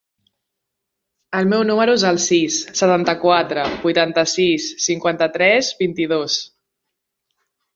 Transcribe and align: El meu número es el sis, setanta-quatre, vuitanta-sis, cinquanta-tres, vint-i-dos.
El 1.39 1.49
meu 1.51 1.65
número 1.71 1.97
es 2.01 2.05
el 2.13 2.17
sis, 2.23 2.57
setanta-quatre, 2.79 3.67
vuitanta-sis, 3.85 4.67
cinquanta-tres, 4.87 5.71
vint-i-dos. 5.83 6.41